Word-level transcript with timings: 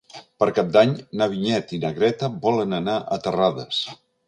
Per 0.43 0.45
Cap 0.59 0.71
d'Any 0.77 0.93
na 1.21 1.27
Vinyet 1.35 1.75
i 1.77 1.79
na 1.85 1.93
Greta 1.99 2.31
volen 2.47 2.77
anar 2.81 2.99
a 3.19 3.23
Terrades. 3.29 3.87